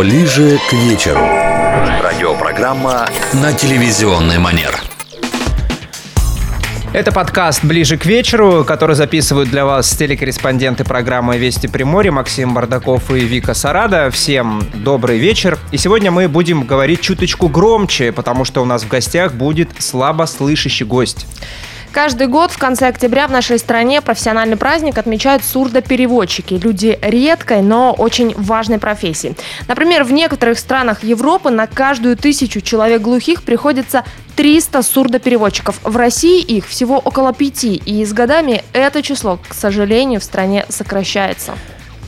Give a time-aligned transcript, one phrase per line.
[0.00, 1.20] Ближе к вечеру.
[2.02, 4.80] Радиопрограмма на телевизионный манер.
[6.94, 13.10] Это подкаст «Ближе к вечеру», который записывают для вас телекорреспонденты программы «Вести Приморье» Максим Бардаков
[13.10, 14.10] и Вика Сарада.
[14.10, 15.58] Всем добрый вечер.
[15.70, 20.24] И сегодня мы будем говорить чуточку громче, потому что у нас в гостях будет слабо
[20.24, 21.26] слышащий гость.
[21.92, 26.54] Каждый год в конце октября в нашей стране профессиональный праздник отмечают сурдопереводчики.
[26.54, 29.34] Люди редкой, но очень важной профессии.
[29.66, 34.04] Например, в некоторых странах Европы на каждую тысячу человек глухих приходится
[34.36, 35.80] 300 сурдопереводчиков.
[35.82, 40.66] В России их всего около пяти, и с годами это число, к сожалению, в стране
[40.68, 41.54] сокращается.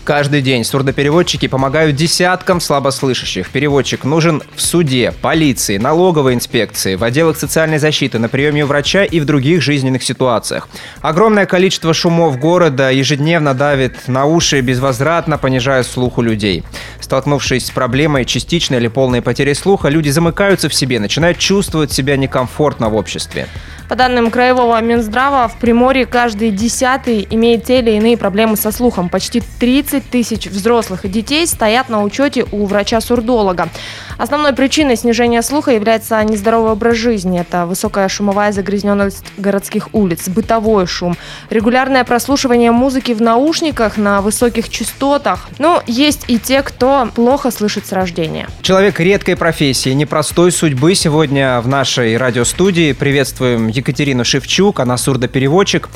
[0.05, 3.48] Каждый день сурдопереводчики помогают десяткам слабослышащих.
[3.51, 9.05] Переводчик нужен в суде, полиции, налоговой инспекции, в отделах социальной защиты, на приеме у врача
[9.05, 10.69] и в других жизненных ситуациях.
[11.02, 16.64] Огромное количество шумов города ежедневно давит на уши, безвозвратно понижая слух у людей.
[16.98, 22.17] Столкнувшись с проблемой частичной или полной потери слуха, люди замыкаются в себе, начинают чувствовать себя
[22.17, 23.47] некомфортно в обществе.
[23.92, 29.11] По данным Краевого Минздрава, в Приморье каждый десятый имеет те или иные проблемы со слухом.
[29.11, 33.69] Почти 30 тысяч взрослых и детей стоят на учете у врача-сурдолога.
[34.19, 37.41] Основной причиной снижения слуха является нездоровый образ жизни.
[37.41, 41.17] Это высокая шумовая загрязненность городских улиц, бытовой шум,
[41.51, 45.48] регулярное прослушивание музыки в наушниках на высоких частотах.
[45.59, 48.48] Но есть и те, кто плохо слышит с рождения.
[48.63, 52.93] Человек редкой профессии, непростой судьбы сегодня в нашей радиостудии.
[52.93, 55.89] Приветствуем Екатерину Шевчук, она сурдопереводчик.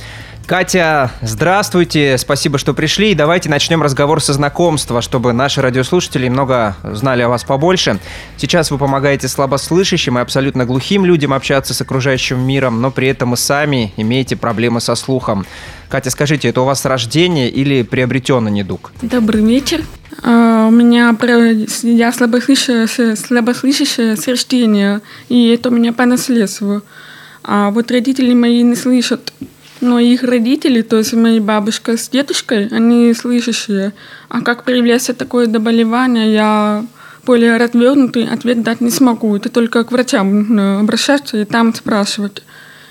[0.47, 3.17] Катя, здравствуйте, спасибо, что пришли.
[3.17, 7.99] Давайте начнем разговор со знакомства, чтобы наши радиослушатели много знали о вас побольше.
[8.37, 13.35] Сейчас вы помогаете слабослышащим и абсолютно глухим людям общаться с окружающим миром, но при этом
[13.35, 15.45] и сами имеете проблемы со слухом.
[15.89, 18.93] Катя, скажите, это у вас рождение или приобретенный недуг?
[19.03, 19.83] Добрый вечер.
[20.23, 21.15] Uh, у меня
[21.83, 26.83] я слабослышащая, слабослышащая с рождения, и это у меня по наследству.
[27.43, 29.33] А вот родители мои не слышат
[29.81, 33.93] но их родители, то есть моя бабушка с дедушкой, они слышащие.
[34.29, 36.85] А как проявляется такое заболевание, я
[37.25, 39.37] более развернутый ответ дать не смогу.
[39.37, 42.43] Это только к врачам обращаться и там спрашивать.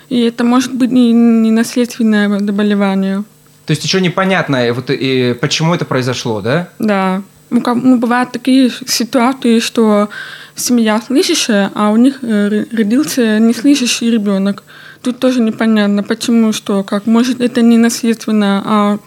[0.08, 3.24] И это может быть не, не наследственное заболевание.
[3.64, 6.68] То есть еще непонятно, вот, и почему это произошло, да?
[6.78, 7.22] Да.
[7.50, 10.08] Ну, как, ну, бывают такие ситуации, что
[10.54, 14.62] семья слышащая, а у них э, родился неслышащий ребенок.
[15.02, 17.06] Тут тоже непонятно, почему, что, как.
[17.06, 18.98] Может, это не наследственно, а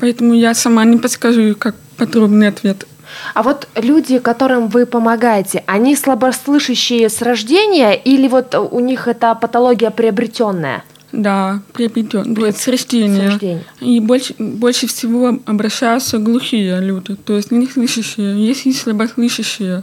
[0.00, 2.86] поэтому я сама не подскажу, как подробный ответ.
[3.34, 9.34] А вот люди, которым вы помогаете, они слабослышащие с рождения или вот у них это
[9.34, 10.84] патология приобретенная?
[11.12, 13.28] Да, приобретенная, с рождения.
[13.28, 13.64] С рождения.
[13.80, 18.46] И больше, больше всего обращаются глухие люди, то есть не слышащие.
[18.46, 19.82] Есть и слабослышащие.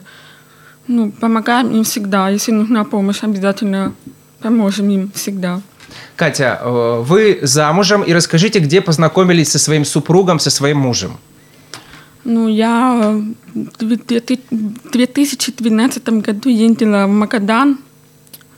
[0.88, 2.30] Ну, помогаем им всегда.
[2.30, 3.94] Если нужна помощь, обязательно
[4.40, 5.62] Поможем им всегда.
[6.16, 11.18] Катя, э, вы замужем, и расскажите, где познакомились со своим супругом, со своим мужем?
[12.24, 13.22] Ну, я
[13.53, 17.78] в 2012 году ездила в Магадан,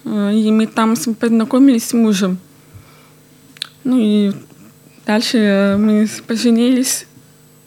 [0.06, 2.38] э, и мы там познакомились с мужем.
[3.84, 4.32] Ну и
[5.06, 7.06] дальше мы поженились.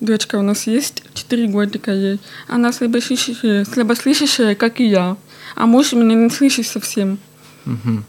[0.00, 2.18] Дочка у нас есть, 4 годика ей.
[2.48, 5.16] Она слабослышащая, слабослышащая, как и я.
[5.54, 7.18] А муж меня не слышит совсем.
[7.66, 8.02] Угу.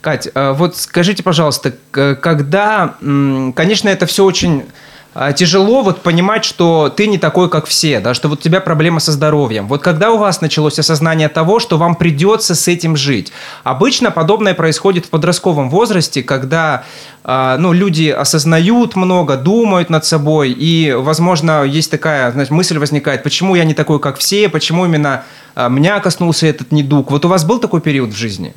[0.00, 2.94] Кать, э, вот скажите, пожалуйста, когда,
[3.54, 4.64] конечно, это все очень
[5.14, 8.62] э, тяжело вот понимать, что ты не такой, как все, да, что вот у тебя
[8.62, 9.68] проблема со здоровьем.
[9.68, 13.30] Вот когда у вас началось осознание того, что вам придется с этим жить?
[13.62, 16.84] Обычно подобное происходит в подростковом возрасте, когда
[17.22, 23.22] э, ну, люди осознают много, думают над собой, и, возможно, есть такая знаете, мысль возникает,
[23.22, 25.24] почему я не такой, как все, почему именно
[25.68, 27.10] меня коснулся этот недуг.
[27.10, 28.54] Вот у вас был такой период в жизни?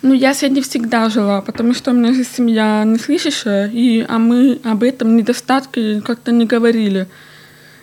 [0.00, 4.04] Ну, я с этим всегда жила, потому что у меня же семья не слышащая, и,
[4.08, 7.08] а мы об этом недостатке как-то не говорили.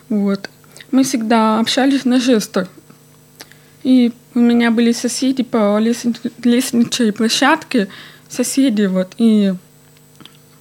[0.08, 0.48] Вот.
[0.90, 2.68] Мы всегда общались на жестах.
[3.82, 7.88] И у меня были соседи по лестничной площадке,
[8.28, 9.54] соседи вот, и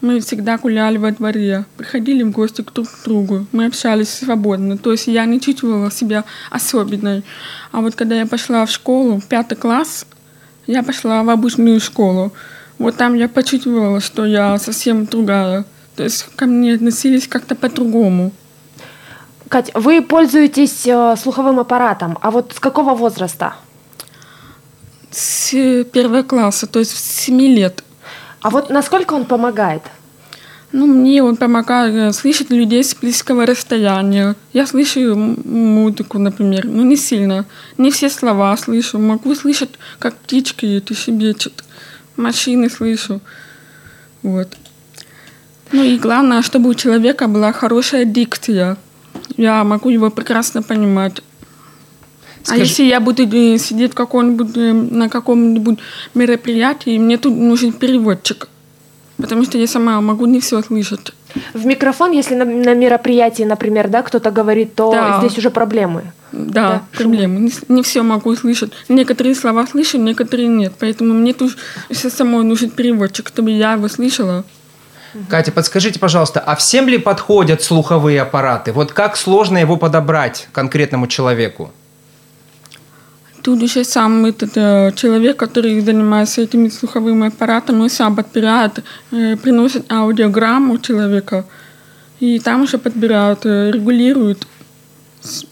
[0.02, 4.92] мы всегда гуляли во дворе, приходили в гости к друг другу, мы общались свободно, то
[4.92, 7.24] есть я не чувствовала себя особенной.
[7.72, 10.06] А вот когда я пошла в школу, пятый класс,
[10.68, 12.32] я пошла в обычную школу.
[12.78, 15.66] Вот там я почувствовала, что я совсем другая.
[15.96, 18.32] То есть ко мне относились как-то по-другому.
[19.48, 23.56] Кать, вы пользуетесь э, слуховым аппаратом, а вот с какого возраста?
[25.12, 25.52] С
[25.94, 27.84] первого класса, то есть с 7 лет.
[28.42, 29.84] А вот насколько он помогает?
[30.78, 34.36] Ну, мне он помогает слышать людей с близкого расстояния.
[34.52, 37.46] Я слышу музыку, например, но не сильно.
[37.78, 39.00] Не все слова слышу.
[39.00, 39.70] Могу слышать,
[40.00, 41.64] как птички это щебечут.
[42.18, 43.22] Машины слышу.
[44.22, 44.50] Вот.
[45.72, 48.76] Ну и главное, чтобы у человека была хорошая дикция.
[49.38, 51.22] Я могу его прекрасно понимать.
[52.42, 52.62] А Скажи...
[52.62, 55.80] А если я буду э, сидеть в каком-нибудь, э, на каком-нибудь
[56.14, 58.50] мероприятии, мне тут нужен переводчик.
[59.18, 61.14] Потому что я сама могу не все слышать.
[61.54, 65.20] В микрофон, если на, на мероприятии, например, да, кто-то говорит, то да.
[65.20, 66.12] здесь уже проблемы.
[66.32, 67.40] Да, да проблемы.
[67.40, 68.72] Не, не все могу слышать.
[68.90, 70.74] Некоторые слова слышу, некоторые нет.
[70.80, 71.56] Поэтому мне тут
[71.90, 74.44] все самой нужен переводчик, чтобы я его слышала.
[75.30, 78.74] Катя, подскажите, пожалуйста, а всем ли подходят слуховые аппараты?
[78.74, 81.72] Вот как сложно его подобрать конкретному человеку?
[83.46, 89.92] Тут еще сам этот э, человек, который занимается этими слуховыми аппаратами, сам подбирает, э, приносит
[89.92, 91.46] аудиограмму человека,
[92.20, 94.48] и там уже подбирают, э, регулируют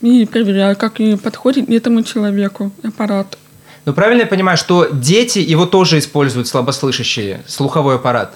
[0.02, 3.38] и проверяют, как и подходит этому человеку аппарат.
[3.86, 8.34] Ну, правильно я понимаю, что дети его тоже используют, слабослышащие, слуховой аппарат?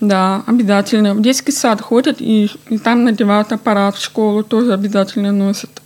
[0.00, 1.14] Да, обязательно.
[1.14, 5.79] В детский сад ходят и, и там надевают аппарат, в школу тоже обязательно носят.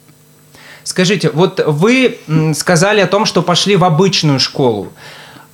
[0.84, 2.18] Скажите, вот вы
[2.54, 4.92] сказали о том, что пошли в обычную школу.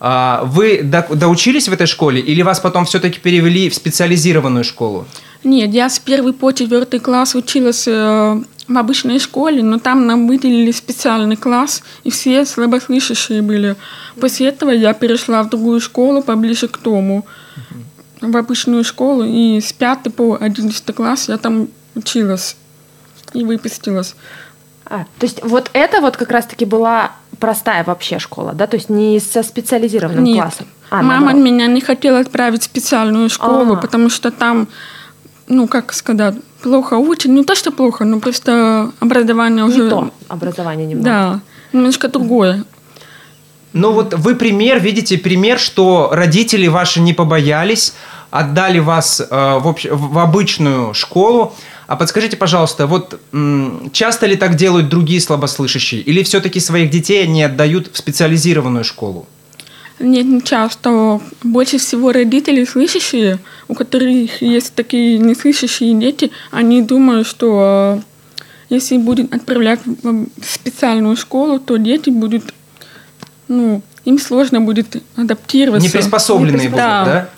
[0.02, 5.06] А, вы доучились в этой школе или вас потом все-таки перевели в специализированную школу?
[5.44, 10.26] Нет, я с первый по четвертый класс училась э, в обычной школе, но там нам
[10.26, 13.76] выделили специальный класс, и все слабослышащие были.
[14.20, 17.26] После этого я перешла в другую школу поближе к дому,
[18.20, 22.56] в обычную школу, и с 5 по 11 класс я там училась
[23.34, 24.14] и выпустилась.
[24.90, 28.66] А, то есть вот это вот как раз-таки была простая вообще школа, да?
[28.66, 30.42] То есть не со специализированным Нет.
[30.42, 30.66] классом?
[30.90, 31.42] А, Мама наоборот.
[31.42, 33.82] меня не хотела отправить в специальную школу, ага.
[33.82, 34.66] потому что там,
[35.46, 37.30] ну, как сказать, плохо учат.
[37.30, 39.84] Не то, что плохо, но просто образование уже...
[39.84, 41.08] Не то образование немного.
[41.08, 41.40] Да,
[41.72, 42.64] немножко другое.
[43.72, 47.94] Ну вот вы пример, видите пример, что родители ваши не побоялись,
[48.32, 49.86] отдали вас э, в, общ...
[49.88, 51.54] в обычную школу,
[51.90, 53.20] а подскажите, пожалуйста, вот
[53.90, 56.00] часто ли так делают другие слабослышащие?
[56.02, 59.26] Или все-таки своих детей они отдают в специализированную школу?
[59.98, 61.20] Нет, не часто.
[61.42, 68.96] Больше всего родители слышащие, у которых есть такие неслышащие дети, они думают, что э, если
[68.96, 72.54] будет отправлять в специальную школу, то дети будут,
[73.48, 75.88] ну, им сложно будет адаптироваться.
[75.88, 77.04] Не приспособленные будут, да?
[77.04, 77.28] да?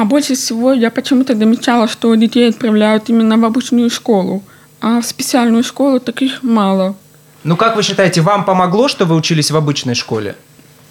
[0.00, 4.42] А больше всего я почему-то замечала, что детей отправляют именно в обычную школу,
[4.80, 6.96] а в специальную школу таких мало.
[7.44, 10.36] Ну как вы считаете, вам помогло, что вы учились в обычной школе?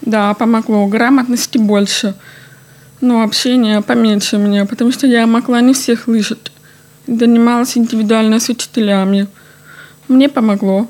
[0.01, 0.85] Да, помогло.
[0.85, 2.13] Грамотности больше.
[3.01, 6.51] Но общение поменьше мне, потому что я могла не всех слышать.
[7.07, 9.25] Занималась индивидуально с учителями.
[10.07, 10.87] Мне помогло.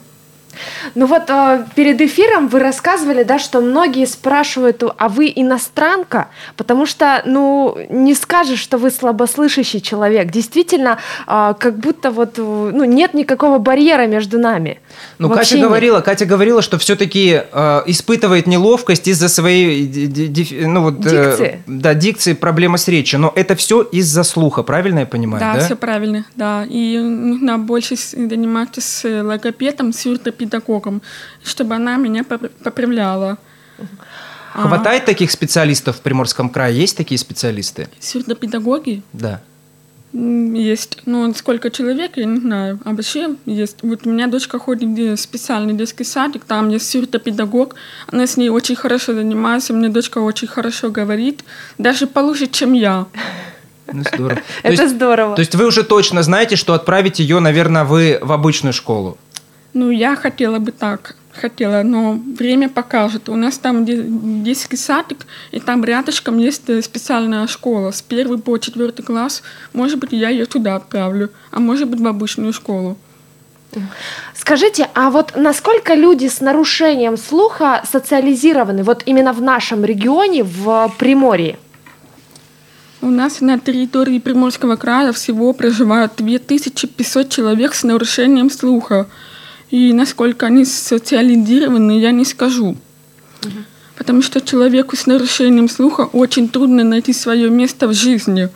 [0.95, 6.29] Ну вот э, перед эфиром вы рассказывали, да, что многие спрашивают, а вы иностранка?
[6.55, 10.31] Потому что, ну, не скажешь, что вы слабослышащий человек.
[10.31, 14.79] Действительно, э, как будто вот, ну, нет никакого барьера между нами.
[15.17, 21.05] Ну, Катя говорила, Катя говорила, что все-таки э, испытывает неловкость из-за своей, ди, ну вот,
[21.05, 21.47] э, дикции.
[21.47, 23.19] Э, да, дикции, проблемы с речью.
[23.19, 25.39] Но это все из-за слуха, правильно я понимаю?
[25.39, 25.65] Да, да?
[25.65, 26.65] все правильно, да.
[26.69, 30.05] И нужно больше заниматься с логопедом, с
[30.49, 31.01] педагогом,
[31.43, 33.37] чтобы она меня поправляла.
[34.53, 35.05] Хватает а.
[35.05, 36.81] таких специалистов в Приморском крае?
[36.81, 37.87] Есть такие специалисты?
[37.99, 39.03] Сурдопедагоги?
[39.13, 39.41] Да.
[40.11, 41.03] Есть.
[41.05, 42.79] Ну, сколько человек, я не знаю.
[42.83, 43.77] А вообще есть.
[43.83, 47.75] Вот у меня дочка ходит в специальный детский садик, там есть сурдопедагог.
[48.07, 51.43] Она с ней очень хорошо занимается, мне дочка очень хорошо говорит.
[51.77, 53.05] Даже получше, чем я.
[53.93, 54.41] Ну, здорово.
[54.63, 55.35] Это здорово.
[55.35, 59.17] То есть вы уже точно знаете, что отправить ее, наверное, вы в обычную школу?
[59.73, 63.29] Ну, я хотела бы так, хотела, но время покажет.
[63.29, 63.85] У нас там
[64.43, 69.43] детский садик, и там рядышком есть э, специальная школа с первый по четвертый класс.
[69.73, 72.97] Может быть, я ее туда отправлю, а может быть, в обычную школу.
[74.35, 80.91] Скажите, а вот насколько люди с нарушением слуха социализированы вот именно в нашем регионе, в
[80.97, 81.57] Приморье?
[83.01, 89.07] У нас на территории Приморского края всего проживают 2500 человек с нарушением слуха.
[89.71, 92.75] И насколько они социализированы, я не скажу.
[93.43, 93.59] Угу.
[93.97, 98.49] Потому что человеку с нарушением слуха очень трудно найти свое место в жизни,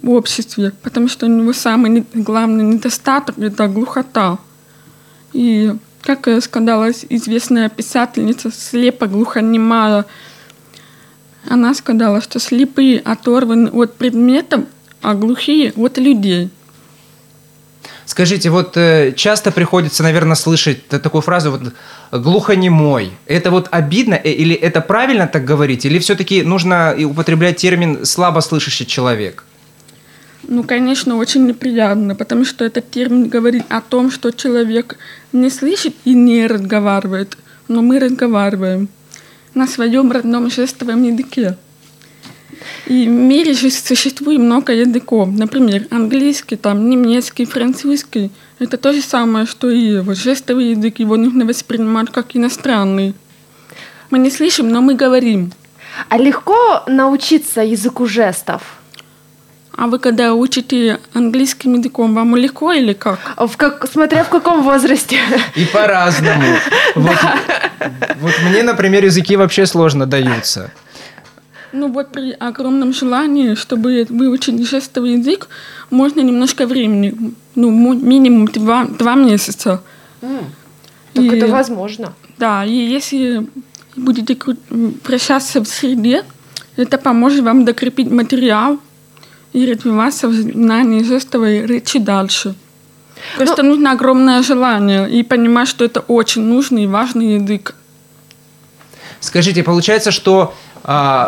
[0.00, 4.38] в обществе, потому что у него самый главный недостаток– это глухота.
[5.32, 10.06] И, как сказала известная писательница, слепо глухонемая
[11.48, 14.64] Она сказала, что слепые оторваны от предметов,
[15.02, 16.50] а глухие от людей.
[18.08, 21.74] Скажите, вот э, часто приходится, наверное, слышать такую фразу вот
[22.10, 23.12] глухонемой.
[23.26, 28.86] Это вот обидно э, или это правильно так говорить, или все-таки нужно употреблять термин слабослышащий
[28.86, 29.44] человек?
[30.42, 34.96] Ну, конечно, очень неприятно, потому что этот термин говорит о том, что человек
[35.34, 37.36] не слышит и не разговаривает,
[37.68, 38.88] но мы разговариваем
[39.52, 41.58] на своем родном жестовом языке.
[42.86, 45.28] И в мире же существует много языков.
[45.30, 48.30] Например, английский, там, немецкий, французский.
[48.58, 50.98] Это то же самое, что и вот жестовый язык.
[50.98, 53.14] Его нужно воспринимать как иностранный.
[54.10, 55.52] Мы не слышим, но мы говорим.
[56.08, 58.62] А легко научиться языку жестов?
[59.76, 63.20] А вы когда учите английским языком, вам легко или как?
[63.36, 65.20] В как, смотря в каком возрасте.
[65.54, 66.56] И по-разному.
[66.96, 67.16] Вот,
[68.20, 70.72] вот мне, например, языки вообще сложно даются.
[71.72, 75.48] Ну вот при огромном желании, чтобы выучить жестовый язык,
[75.90, 77.14] можно немножко времени,
[77.54, 79.82] ну му- минимум два, два месяца.
[80.20, 82.12] Так И- это возможно.
[82.38, 83.46] Да, и если
[83.96, 84.36] будете
[85.04, 86.22] вращаться в среде,
[86.76, 88.78] это поможет вам докрепить материал
[89.52, 92.54] и развиваться в знании жестовой речи дальше.
[93.36, 97.74] Просто нужно огромное желание и понимать, что это очень нужный и важный язык.
[99.20, 100.54] Скажите, получается, что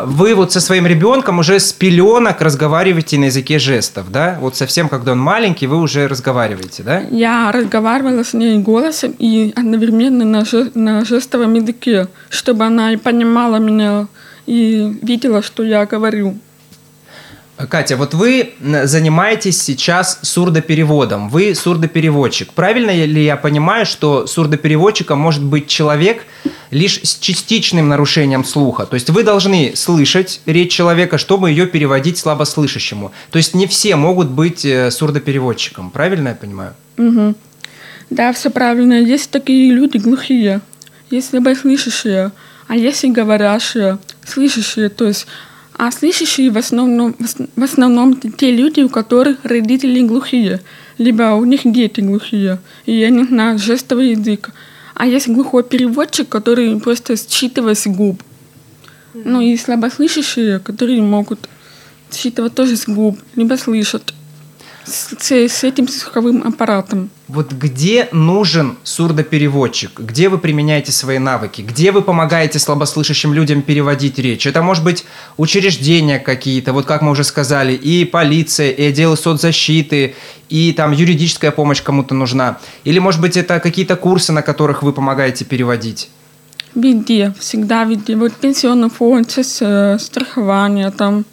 [0.06, 4.38] вы вот со своим ребенком уже с пеленок разговариваете на языке жестов, да?
[4.40, 7.00] Вот совсем, когда он маленький, вы уже разговариваете, да?
[7.10, 12.96] Я разговаривала с ней голосом и одновременно на, же- на жестовом языке, чтобы она и
[12.96, 14.06] понимала меня
[14.46, 16.38] и видела, что я говорю.
[17.68, 21.28] Катя, вот вы занимаетесь сейчас сурдопереводом.
[21.28, 22.52] Вы сурдопереводчик.
[22.52, 26.24] Правильно ли я понимаю, что сурдопереводчиком может быть человек
[26.70, 28.86] лишь с частичным нарушением слуха?
[28.86, 33.12] То есть вы должны слышать речь человека, чтобы ее переводить слабослышащему.
[33.30, 35.90] То есть не все могут быть э, сурдопереводчиком.
[35.90, 36.74] Правильно я понимаю?
[36.96, 37.36] Мгм.
[38.10, 38.94] Да, все правильно.
[38.94, 40.60] Есть такие люди глухие,
[41.10, 42.32] есть слабослышащие,
[42.66, 44.88] а есть и говорящие, слышащие.
[44.88, 45.26] То есть,
[45.76, 50.60] а слышащие в основном, в ос- в основном те люди, у которых родители глухие,
[50.98, 54.50] либо у них дети глухие, и они знают жестовый язык.
[54.94, 58.22] А есть глухой переводчик, который просто считывает с губ.
[59.14, 61.48] Ну и слабослышащие, которые могут
[62.12, 64.12] считывать тоже с губ, либо слышат
[64.90, 65.16] с,
[65.48, 67.10] с- этим слуховым аппаратом.
[67.28, 70.00] Вот где нужен сурдопереводчик?
[70.00, 71.62] Где вы применяете свои навыки?
[71.62, 74.46] Где вы помогаете слабослышащим людям переводить речь?
[74.46, 75.04] Это может быть
[75.36, 80.14] учреждения какие-то, вот как мы уже сказали, и полиция, и отделы соцзащиты,
[80.48, 82.58] и там юридическая помощь кому-то нужна.
[82.84, 86.10] Или, может быть, это какие-то курсы, на которых вы помогаете переводить?
[86.74, 88.14] Везде, всегда везде.
[88.16, 91.24] Вот пенсионный фонд, э, страхование, там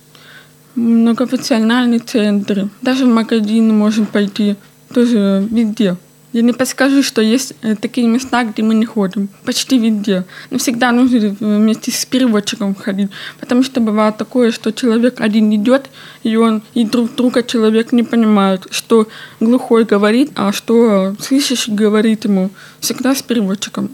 [0.77, 2.69] многофункциональные центры.
[2.81, 4.55] Даже в магазин можем пойти.
[4.93, 5.97] Тоже везде.
[6.33, 9.27] Я не подскажу, что есть э, такие места, где мы не ходим.
[9.43, 10.25] Почти везде.
[10.51, 13.09] Но всегда нужно вместе с переводчиком ходить.
[13.39, 15.89] Потому что бывает такое, что человек один идет,
[16.23, 19.07] и он и друг друга человек не понимает, что
[19.39, 22.51] глухой говорит, а что слышащий говорит ему.
[22.79, 23.89] Всегда с переводчиком.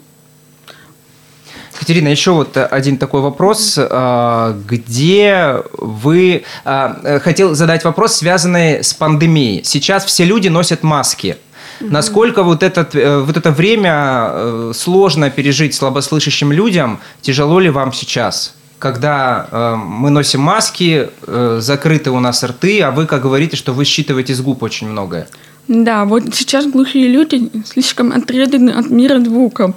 [1.80, 3.78] Катерина, еще вот э, один такой вопрос.
[3.80, 6.44] А, Где вы...
[6.66, 9.64] а, э, Хотел задать вопрос, связанный с пандемией.
[9.64, 11.38] Сейчас все люди носят маски.
[11.80, 17.00] Насколько вот, этот, э, вот это время сложно пережить слабослышащим людям?
[17.22, 18.54] Тяжело ли вам сейчас?
[18.80, 23.72] Когда э, мы носим маски, э, закрыты у нас рты, а вы, как говорите, что
[23.72, 25.28] вы считываете с губ очень многое.
[25.70, 29.76] Да, вот сейчас глухие люди слишком отрезаны от мира звуков.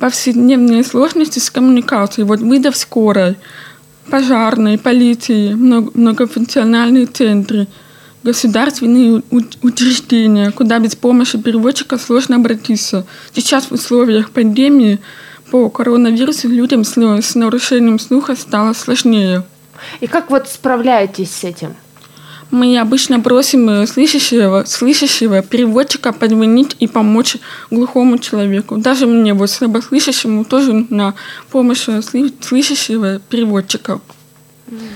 [0.00, 3.36] Повседневные сложности с коммуникацией, вот вызов скорой,
[4.10, 7.66] пожарной, полиции, много- многофункциональные центры,
[8.22, 9.22] государственные
[9.62, 13.06] учреждения, куда без помощи переводчика сложно обратиться.
[13.34, 15.00] Сейчас в условиях пандемии
[15.50, 19.44] по коронавирусу людям с нарушением слуха стало сложнее.
[20.00, 21.74] И как вот справляетесь с этим?
[22.50, 27.36] Мы обычно просим э, слышащего, слышащего переводчика позвонить и помочь
[27.70, 28.76] глухому человеку.
[28.76, 31.14] Даже мне, вот слабослышащему, тоже нужна
[31.50, 32.00] помощь э,
[32.40, 34.00] слышащего переводчика.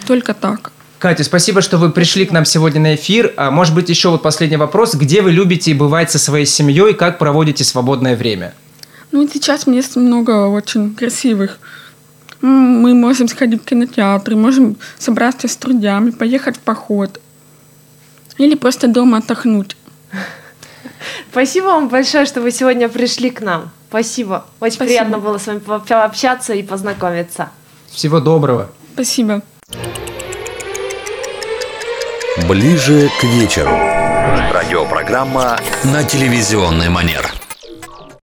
[0.07, 0.73] Только так.
[0.99, 3.35] Катя, спасибо, что вы пришли к нам сегодня на эфир.
[3.37, 4.95] А, может быть, еще вот последний вопрос.
[4.95, 6.95] Где вы любите бывать со своей семьей?
[6.95, 8.55] Как проводите свободное время?
[9.13, 11.59] Ну, сейчас мест много очень красивых.
[12.41, 17.21] Мы можем сходить в кинотеатр, можем собраться с друзьями, поехать в поход.
[18.39, 19.77] Или просто дома отдохнуть.
[21.31, 23.71] Спасибо вам большое, что вы сегодня пришли к нам.
[23.89, 24.45] Спасибо.
[24.61, 24.87] Очень Спасибо.
[24.87, 27.51] приятно было с вами пообщаться и познакомиться.
[27.91, 28.71] Всего доброго.
[28.95, 29.43] Спасибо.
[32.49, 33.71] Ближе к вечеру.
[34.53, 37.34] Радиопрограмма на телевизионный манер.